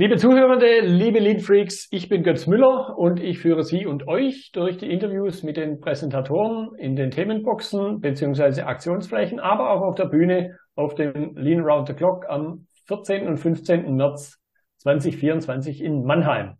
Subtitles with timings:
[0.00, 4.50] Liebe Zuhörende, liebe Lean Freaks, ich bin Götz Müller und ich führe Sie und euch
[4.50, 8.62] durch die Interviews mit den Präsentatoren in den Themenboxen bzw.
[8.62, 13.28] Aktionsflächen, aber auch auf der Bühne auf dem Lean Round the Clock am 14.
[13.28, 13.94] und 15.
[13.94, 14.40] März
[14.78, 16.54] 2024 in Mannheim.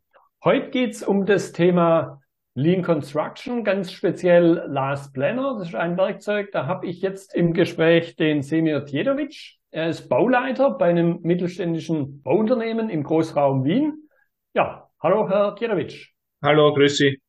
[0.44, 2.20] Heute geht's um das Thema
[2.52, 5.56] Lean Construction, ganz speziell Last Planner.
[5.58, 6.50] Das ist ein Werkzeug.
[6.52, 9.59] Da habe ich jetzt im Gespräch den Semir Tjedovic.
[9.72, 14.08] Er ist Bauleiter bei einem mittelständischen Bauunternehmen im Großraum Wien.
[14.52, 16.08] Ja, hallo Herr Tjedovic.
[16.42, 17.20] Hallo, grüß Sie.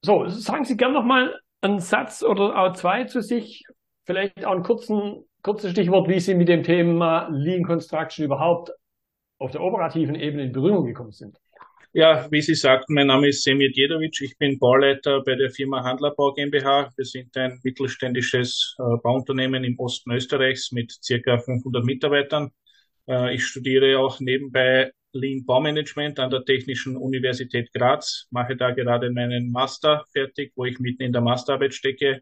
[0.00, 3.64] So, sagen Sie gerne noch mal einen Satz oder auch zwei zu sich.
[4.06, 8.70] Vielleicht auch ein kurzen, kurzes Stichwort, wie Sie mit dem Thema Lean Construction überhaupt
[9.38, 11.36] auf der operativen Ebene in Berührung gekommen sind.
[11.92, 14.20] Ja, wie Sie sagten, mein Name ist Semir Djedovic.
[14.20, 16.90] Ich bin Bauleiter bei der Firma Handlerbau GmbH.
[16.96, 22.50] Wir sind ein mittelständisches äh, Bauunternehmen im Osten Österreichs mit circa 500 Mitarbeitern.
[23.08, 29.10] Äh, ich studiere auch nebenbei Lean Baumanagement an der Technischen Universität Graz, mache da gerade
[29.10, 32.20] meinen Master fertig, wo ich mitten in der Masterarbeit stecke,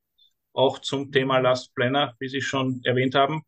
[0.53, 3.43] auch zum Thema Last Planner, wie Sie schon erwähnt haben.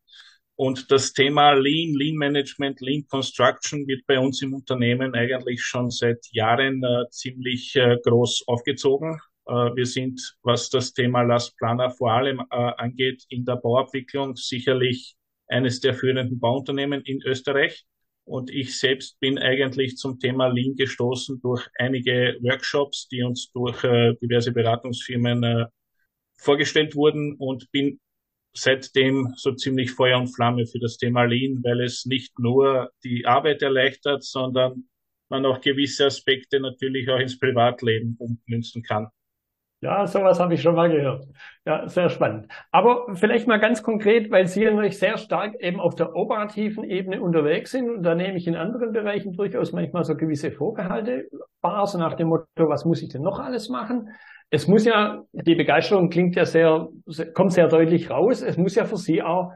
[0.61, 5.89] Und das Thema Lean, Lean Management, Lean Construction wird bei uns im Unternehmen eigentlich schon
[5.89, 9.21] seit Jahren äh, ziemlich äh, groß aufgezogen.
[9.47, 14.35] Äh, wir sind, was das Thema Last Planner vor allem äh, angeht, in der Bauabwicklung
[14.35, 15.15] sicherlich
[15.47, 17.85] eines der führenden Bauunternehmen in Österreich.
[18.25, 23.85] Und ich selbst bin eigentlich zum Thema Lean gestoßen durch einige Workshops, die uns durch
[23.85, 25.67] äh, diverse Beratungsfirmen äh,
[26.37, 28.01] vorgestellt wurden und bin
[28.61, 33.27] seitdem so ziemlich Feuer und Flamme für das Thema Lean, weil es nicht nur die
[33.27, 34.85] Arbeit erleichtert, sondern
[35.29, 39.09] man auch gewisse Aspekte natürlich auch ins Privatleben ummünzen kann.
[39.81, 41.25] Ja, sowas habe ich schon mal gehört.
[41.65, 42.51] Ja, sehr spannend.
[42.73, 47.23] Aber vielleicht mal ganz konkret, weil Sie natürlich sehr stark eben auf der operativen Ebene
[47.23, 51.29] unterwegs sind und da nehme ich in anderen Bereichen durchaus manchmal so gewisse Vorgehalte
[51.61, 54.11] wahr, so nach dem Motto, was muss ich denn noch alles machen?
[54.51, 56.89] Es muss ja, die Begeisterung klingt ja sehr,
[57.35, 58.43] kommt sehr deutlich raus.
[58.43, 59.53] Es muss ja für Sie auch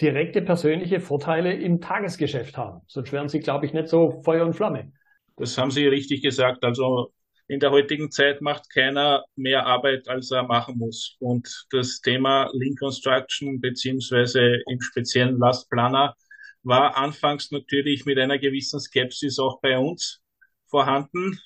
[0.00, 2.80] direkte persönliche Vorteile im Tagesgeschäft haben.
[2.88, 4.92] Sonst wären Sie, glaube ich, nicht so Feuer und Flamme.
[5.36, 6.64] Das haben Sie richtig gesagt.
[6.64, 7.12] Also
[7.46, 11.16] in der heutigen Zeit macht keiner mehr Arbeit, als er machen muss.
[11.20, 16.16] Und das Thema Lean Construction beziehungsweise im speziellen Last Planner
[16.64, 20.20] war anfangs natürlich mit einer gewissen Skepsis auch bei uns
[20.66, 21.38] vorhanden.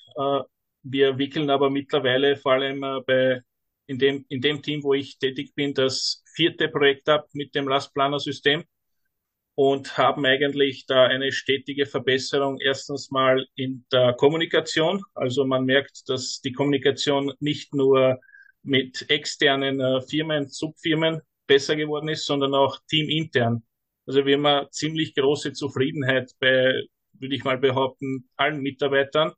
[0.89, 3.41] Wir wickeln aber mittlerweile vor allem äh, bei
[3.87, 7.67] in dem, in dem Team, wo ich tätig bin, das vierte Projekt ab mit dem
[7.67, 8.63] Lastplaner-System
[9.55, 15.03] und haben eigentlich da eine stetige Verbesserung erstens mal in der Kommunikation.
[15.13, 18.19] Also man merkt, dass die Kommunikation nicht nur
[18.63, 23.63] mit externen äh, Firmen, Subfirmen besser geworden ist, sondern auch teamintern.
[24.05, 26.83] Also wir haben eine ziemlich große Zufriedenheit bei,
[27.13, 29.33] würde ich mal behaupten, allen Mitarbeitern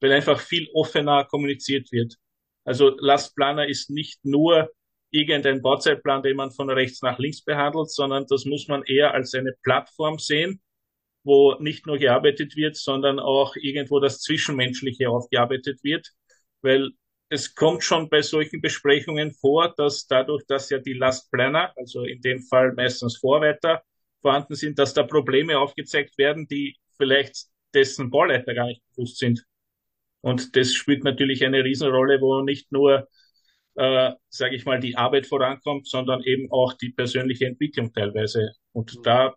[0.00, 2.14] weil einfach viel offener kommuniziert wird.
[2.64, 4.70] Also Lastplaner ist nicht nur
[5.10, 9.34] irgendein Bauzeitplan, den man von rechts nach links behandelt, sondern das muss man eher als
[9.34, 10.60] eine Plattform sehen,
[11.24, 16.08] wo nicht nur gearbeitet wird, sondern auch irgendwo das Zwischenmenschliche aufgearbeitet wird,
[16.62, 16.90] weil
[17.28, 22.20] es kommt schon bei solchen Besprechungen vor, dass dadurch, dass ja die Lastplaner, also in
[22.20, 23.82] dem Fall meistens Vorreiter,
[24.22, 29.44] vorhanden sind, dass da Probleme aufgezeigt werden, die vielleicht dessen Bauleiter gar nicht bewusst sind.
[30.26, 33.06] Und das spielt natürlich eine Riesenrolle, wo nicht nur,
[33.76, 38.50] äh, sage ich mal, die Arbeit vorankommt, sondern eben auch die persönliche Entwicklung teilweise.
[38.72, 39.02] Und mhm.
[39.04, 39.34] da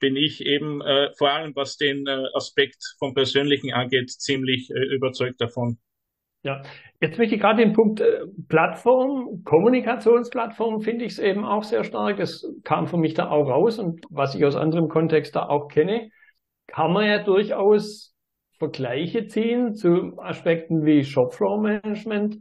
[0.00, 4.96] bin ich eben äh, vor allem, was den äh, Aspekt vom Persönlichen angeht, ziemlich äh,
[4.96, 5.78] überzeugt davon.
[6.42, 6.60] Ja,
[7.00, 11.84] jetzt möchte ich gerade den Punkt äh, Plattform, Kommunikationsplattform finde ich es eben auch sehr
[11.84, 12.16] stark.
[12.16, 15.68] Das kam für mich da auch raus und was ich aus anderem Kontext da auch
[15.68, 16.10] kenne,
[16.66, 18.15] kann man ja durchaus
[18.58, 22.38] Vergleiche ziehen zu Aspekten wie Shopfloor Management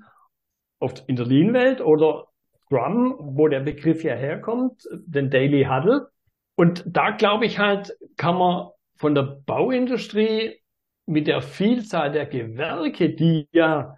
[0.79, 2.27] oft in der Lean-Welt oder
[2.65, 6.07] Scrum, wo der Begriff ja herkommt, den Daily Huddle.
[6.55, 10.61] Und da glaube ich halt, kann man von der Bauindustrie
[11.05, 13.95] mit der Vielzahl der Gewerke, die ja,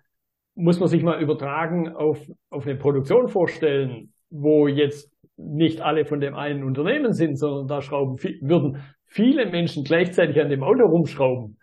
[0.55, 2.19] muss man sich mal übertragen, auf,
[2.49, 7.81] auf eine Produktion vorstellen, wo jetzt nicht alle von dem einen Unternehmen sind, sondern da
[7.81, 11.56] schrauben, würden viele Menschen gleichzeitig an dem Auto rumschrauben.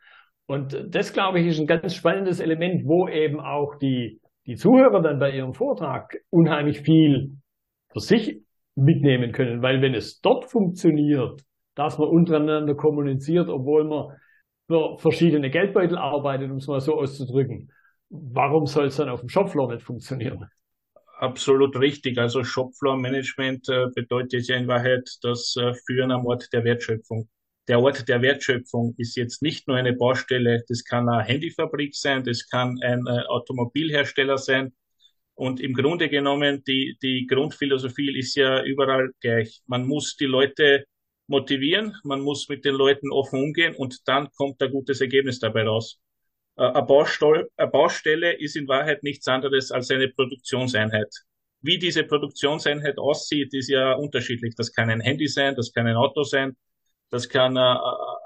[0.46, 5.00] Und das, glaube ich, ist ein ganz spannendes Element, wo eben auch die, die Zuhörer
[5.00, 7.38] dann bei ihrem Vortrag unheimlich viel
[7.92, 8.40] für sich
[8.74, 9.62] mitnehmen können.
[9.62, 11.42] Weil wenn es dort funktioniert,
[11.74, 14.16] dass man untereinander kommuniziert, obwohl man
[14.66, 17.70] für verschiedene Geldbeutel arbeitet, um es mal so auszudrücken,
[18.10, 20.46] warum soll es dann auf dem Shopfloor nicht funktionieren?
[21.18, 22.18] Absolut richtig.
[22.18, 27.28] Also Shopfloor Management äh, bedeutet ja in Wahrheit das äh, Führen am Ort der Wertschöpfung.
[27.68, 32.24] Der Ort der Wertschöpfung ist jetzt nicht nur eine Baustelle, das kann eine Handyfabrik sein,
[32.24, 34.72] das kann ein äh, Automobilhersteller sein.
[35.34, 39.62] Und im Grunde genommen, die, die Grundphilosophie ist ja überall gleich.
[39.66, 40.84] Man muss die Leute
[41.26, 45.64] motivieren, man muss mit den Leuten offen umgehen und dann kommt ein gutes Ergebnis dabei
[45.64, 45.98] raus.
[46.56, 51.12] Äh, eine, Baustelle, eine Baustelle ist in Wahrheit nichts anderes als eine Produktionseinheit.
[51.62, 54.54] Wie diese Produktionseinheit aussieht, ist ja unterschiedlich.
[54.54, 56.54] Das kann ein Handy sein, das kann ein Auto sein,
[57.10, 57.80] das kann eine,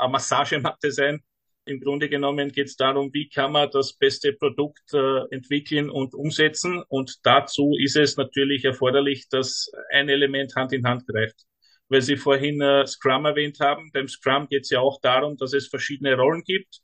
[0.08, 1.22] Massagematte sein.
[1.64, 6.14] Im Grunde genommen geht es darum, wie kann man das beste Produkt äh, entwickeln und
[6.14, 6.82] umsetzen.
[6.88, 11.44] Und dazu ist es natürlich erforderlich, dass ein Element Hand in Hand greift.
[11.90, 13.90] Weil Sie vorhin äh, Scrum erwähnt haben.
[13.92, 16.80] Beim Scrum geht es ja auch darum, dass es verschiedene Rollen gibt.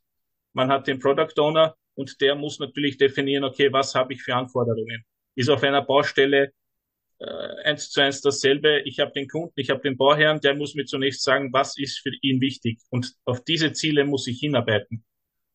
[0.53, 4.35] Man hat den Product Owner und der muss natürlich definieren, okay, was habe ich für
[4.35, 5.03] Anforderungen?
[5.33, 6.51] Ist auf einer Baustelle
[7.63, 8.81] eins zu eins dasselbe.
[8.85, 11.99] Ich habe den Kunden, ich habe den Bauherrn, der muss mir zunächst sagen, was ist
[11.99, 12.79] für ihn wichtig.
[12.89, 15.03] Und auf diese Ziele muss ich hinarbeiten.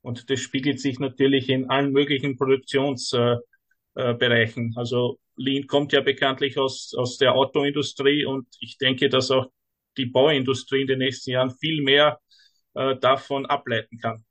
[0.03, 3.43] Und das spiegelt sich natürlich in allen möglichen Produktionsbereichen.
[3.97, 9.31] Äh, äh, also Lean kommt ja bekanntlich aus, aus der Autoindustrie und ich denke, dass
[9.31, 9.51] auch
[9.97, 12.21] die Bauindustrie in den nächsten Jahren viel mehr
[12.75, 14.25] äh, davon ableiten kann.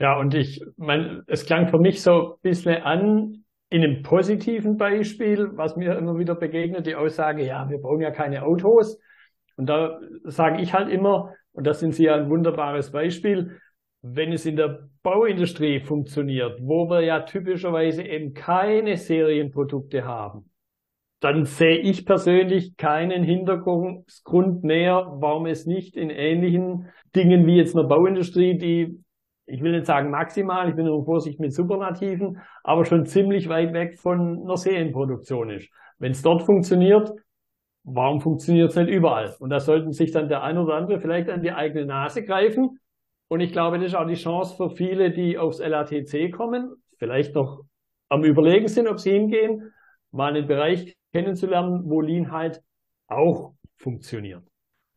[0.00, 3.43] Ja, und ich meine, es klang für mich so ein bisschen an,
[3.74, 8.12] in einem positiven Beispiel, was mir immer wieder begegnet, die Aussage, ja, wir brauchen ja
[8.12, 9.00] keine Autos.
[9.56, 13.58] Und da sage ich halt immer, und das sind Sie ja ein wunderbares Beispiel,
[14.00, 20.50] wenn es in der Bauindustrie funktioniert, wo wir ja typischerweise eben keine Serienprodukte haben,
[21.18, 27.74] dann sehe ich persönlich keinen Hintergrund mehr, warum es nicht in ähnlichen Dingen wie jetzt
[27.74, 29.02] in der Bauindustrie, die
[29.46, 33.72] ich will nicht sagen maximal, ich bin nur vorsichtig mit Superlativen, aber schon ziemlich weit
[33.72, 35.68] weg von einer Serienproduktion ist.
[35.98, 37.12] Wenn es dort funktioniert,
[37.82, 39.34] warum funktioniert es nicht überall?
[39.38, 42.78] Und da sollten sich dann der ein oder andere vielleicht an die eigene Nase greifen.
[43.28, 47.34] Und ich glaube, das ist auch die Chance für viele, die aufs LATC kommen, vielleicht
[47.34, 47.64] noch
[48.08, 49.72] am Überlegen sind, ob sie hingehen,
[50.10, 52.62] mal einen Bereich kennenzulernen, wo Lean halt
[53.08, 54.44] auch funktioniert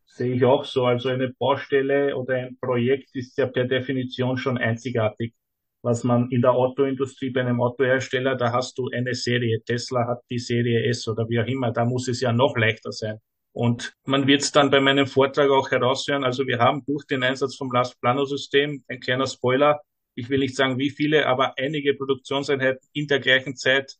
[0.08, 0.86] sehe ich auch so.
[0.86, 5.34] Also eine Baustelle oder ein Projekt ist ja per Definition schon einzigartig.
[5.82, 9.62] Was man in der Autoindustrie bei einem Autohersteller, da hast du eine Serie.
[9.64, 11.70] Tesla hat die Serie S oder wie auch immer.
[11.70, 13.18] Da muss es ja noch leichter sein.
[13.52, 16.24] Und man wird es dann bei meinem Vortrag auch heraushören.
[16.24, 19.80] Also wir haben durch den Einsatz vom Last Plano System, ein kleiner Spoiler,
[20.18, 23.94] ich will nicht sagen wie viele, aber einige Produktionseinheiten in der gleichen Zeit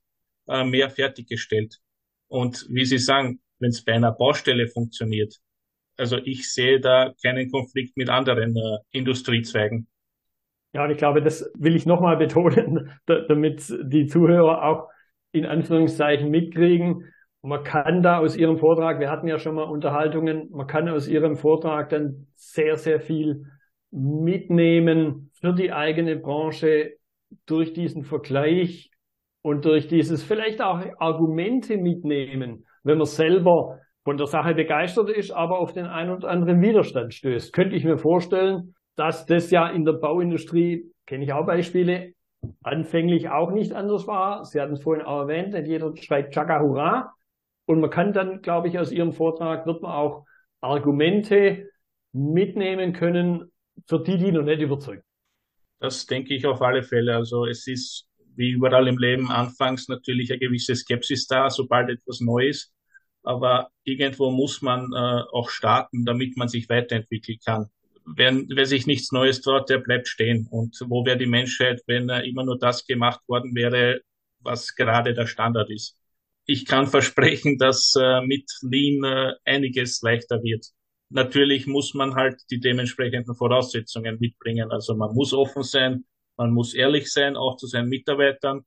[0.48, 1.78] äh, mehr fertiggestellt.
[2.26, 5.36] Und wie Sie sagen, wenn es bei einer Baustelle funktioniert,
[5.98, 9.88] also ich sehe da keinen Konflikt mit anderen äh, Industriezweigen.
[10.72, 14.88] Ja, und ich glaube, das will ich nochmal betonen, damit die Zuhörer auch
[15.32, 17.12] in Anführungszeichen mitkriegen.
[17.42, 21.08] Man kann da aus Ihrem Vortrag, wir hatten ja schon mal Unterhaltungen, man kann aus
[21.08, 23.46] Ihrem Vortrag dann sehr, sehr viel
[23.90, 26.96] mitnehmen für die eigene Branche
[27.46, 28.90] durch diesen Vergleich
[29.42, 35.32] und durch dieses vielleicht auch Argumente mitnehmen, wenn man selber von der Sache begeistert ist,
[35.32, 37.52] aber auf den einen oder anderen Widerstand stößt.
[37.52, 42.14] Könnte ich mir vorstellen, dass das ja in der Bauindustrie, kenne ich auch Beispiele,
[42.62, 44.46] anfänglich auch nicht anders war.
[44.46, 47.12] Sie hatten es vorhin auch erwähnt, nicht jeder schreit Chaka Hurra.
[47.66, 50.24] Und man kann dann, glaube ich, aus Ihrem Vortrag wird man auch
[50.62, 51.68] Argumente
[52.12, 53.52] mitnehmen können,
[53.86, 55.04] für die, die noch nicht überzeugt.
[55.80, 57.14] Das denke ich auf alle Fälle.
[57.14, 62.20] Also es ist wie überall im Leben anfangs natürlich eine gewisse Skepsis da, sobald etwas
[62.22, 62.72] neu ist
[63.22, 67.66] aber irgendwo muss man äh, auch starten, damit man sich weiterentwickeln kann.
[68.06, 70.46] Wer, wer sich nichts Neues traut, der bleibt stehen.
[70.50, 74.00] Und wo wäre die Menschheit, wenn äh, immer nur das gemacht worden wäre,
[74.40, 75.98] was gerade der Standard ist?
[76.46, 80.66] Ich kann versprechen, dass äh, mit Lean äh, einiges leichter wird.
[81.10, 84.70] Natürlich muss man halt die dementsprechenden Voraussetzungen mitbringen.
[84.70, 86.04] Also man muss offen sein,
[86.36, 88.64] man muss ehrlich sein, auch zu seinen Mitarbeitern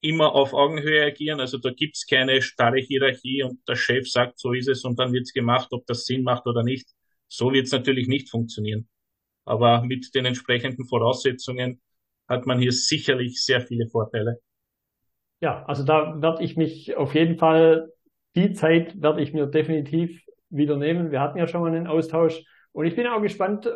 [0.00, 1.40] immer auf Augenhöhe agieren.
[1.40, 5.12] Also da gibt's keine starre Hierarchie und der Chef sagt, so ist es und dann
[5.12, 6.88] wird's gemacht, ob das Sinn macht oder nicht.
[7.28, 8.88] So wird's natürlich nicht funktionieren.
[9.44, 11.80] Aber mit den entsprechenden Voraussetzungen
[12.28, 14.38] hat man hier sicherlich sehr viele Vorteile.
[15.40, 17.92] Ja, also da werde ich mich auf jeden Fall,
[18.34, 21.10] die Zeit werde ich mir definitiv wieder nehmen.
[21.10, 22.42] Wir hatten ja schon mal einen Austausch
[22.72, 23.68] und ich bin auch gespannt,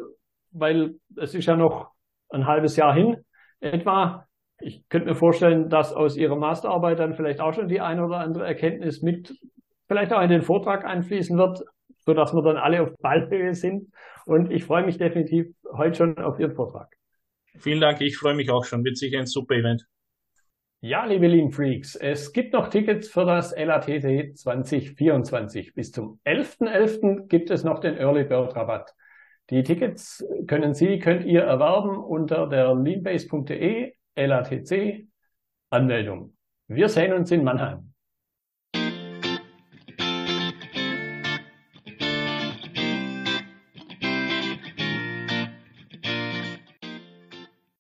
[0.50, 1.90] weil es ist ja noch
[2.28, 3.16] ein halbes Jahr hin
[3.61, 4.26] etwa
[4.61, 8.18] ich könnte mir vorstellen, dass aus Ihrer Masterarbeit dann vielleicht auch schon die eine oder
[8.18, 9.34] andere Erkenntnis mit
[9.88, 11.64] vielleicht auch in den Vortrag einfließen wird,
[12.06, 13.92] so dass wir dann alle auf Ballhöhe sind.
[14.26, 16.88] Und ich freue mich definitiv heute schon auf Ihren Vortrag.
[17.58, 18.84] Vielen Dank, ich freue mich auch schon.
[18.84, 19.87] Wird sicher ein super Event.
[20.80, 25.75] Ja, liebe Lean Freaks, es gibt noch Tickets für das LATT 2024.
[25.75, 26.58] Bis zum 11.11.
[26.61, 27.26] .11.
[27.28, 28.92] gibt es noch den Early Bird Rabatt.
[29.50, 35.06] Die Tickets können Sie, könnt ihr erwerben unter der leanbase.de LATC
[35.71, 36.37] Anmeldung.
[36.68, 37.93] Wir sehen uns in Mannheim.